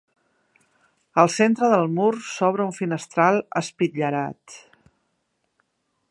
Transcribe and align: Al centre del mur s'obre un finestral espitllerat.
Al 1.23 1.29
centre 1.33 1.67
del 1.73 1.91
mur 1.99 2.09
s'obre 2.29 2.65
un 2.69 2.73
finestral 2.77 3.37
espitllerat. 3.61 4.57